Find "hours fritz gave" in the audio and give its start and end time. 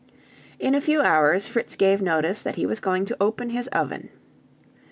1.01-2.01